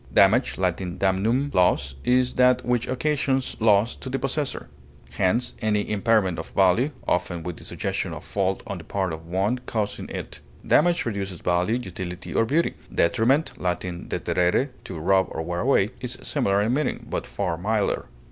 [0.11, 0.71] Damage (L.
[0.71, 4.67] damnum, loss) is that which occasions loss to the possessor;
[5.11, 9.25] hence, any impairment of value, often with the suggestion of fault on the part of
[9.25, 13.75] the one causing it; damage reduces value, utility, or beauty; detriment (L.
[13.75, 18.05] deterere, to rub or wear away) is similar in meaning, but far milder.